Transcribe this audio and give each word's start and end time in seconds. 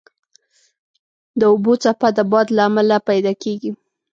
د 1.39 1.41
اوبو 1.51 1.73
څپه 1.83 2.07
د 2.17 2.19
باد 2.31 2.47
له 2.57 2.61
امله 2.69 2.97
پیدا 3.09 3.33
کېږي. 3.43 3.71